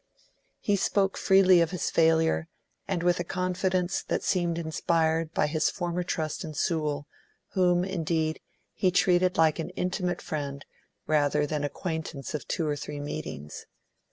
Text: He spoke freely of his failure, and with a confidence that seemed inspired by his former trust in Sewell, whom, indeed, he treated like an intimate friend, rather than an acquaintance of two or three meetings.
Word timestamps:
He 0.59 0.75
spoke 0.77 1.15
freely 1.15 1.61
of 1.61 1.69
his 1.69 1.91
failure, 1.91 2.47
and 2.87 3.03
with 3.03 3.19
a 3.19 3.23
confidence 3.23 4.01
that 4.01 4.23
seemed 4.23 4.57
inspired 4.57 5.31
by 5.31 5.45
his 5.45 5.69
former 5.69 6.01
trust 6.01 6.43
in 6.43 6.55
Sewell, 6.55 7.05
whom, 7.49 7.85
indeed, 7.85 8.39
he 8.73 8.89
treated 8.89 9.37
like 9.37 9.59
an 9.59 9.69
intimate 9.75 10.23
friend, 10.23 10.65
rather 11.05 11.45
than 11.45 11.57
an 11.61 11.65
acquaintance 11.65 12.33
of 12.33 12.47
two 12.47 12.67
or 12.67 12.75
three 12.75 12.99
meetings. 12.99 13.67